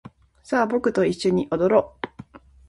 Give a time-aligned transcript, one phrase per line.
[0.41, 2.07] さあ僕と一緒に踊ろう